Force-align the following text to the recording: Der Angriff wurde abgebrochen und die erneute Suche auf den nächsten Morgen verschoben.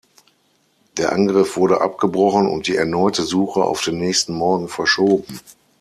Der 0.97 1.11
Angriff 1.13 1.57
wurde 1.57 1.81
abgebrochen 1.81 2.47
und 2.47 2.65
die 2.65 2.75
erneute 2.75 3.21
Suche 3.21 3.63
auf 3.63 3.83
den 3.83 3.99
nächsten 3.99 4.33
Morgen 4.33 4.67
verschoben. 4.67 5.39